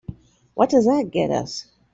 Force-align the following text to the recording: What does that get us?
What 0.55 0.71
does 0.71 0.85
that 0.87 1.11
get 1.11 1.29
us? 1.29 1.67